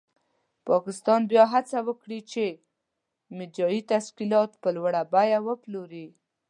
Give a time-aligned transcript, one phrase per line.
[0.69, 2.45] پاکستان به هڅه وکړي چې
[3.37, 6.07] میډیایي تشکیلات په لوړه بیه وپلوري.